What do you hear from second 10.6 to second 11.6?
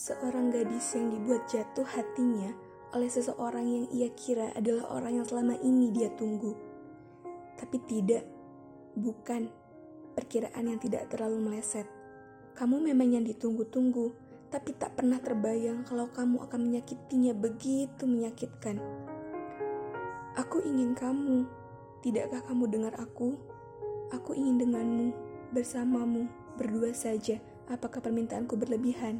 yang tidak terlalu